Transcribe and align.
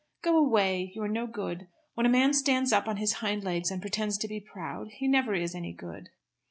Go 0.23 0.35
away. 0.35 0.91
You 0.95 1.03
are 1.03 1.07
no 1.07 1.27
good. 1.27 1.67
When 1.93 2.07
a 2.07 2.09
man 2.09 2.33
stands 2.33 2.73
up 2.73 2.87
on 2.87 2.97
his 2.97 3.13
hind 3.21 3.43
legs 3.43 3.69
and 3.69 3.79
pretends 3.81 4.17
to 4.17 4.27
be 4.27 4.39
proud 4.39 4.87
he 4.93 5.07
never 5.07 5.35
is 5.35 5.53
any 5.53 5.73
good." 5.73 6.09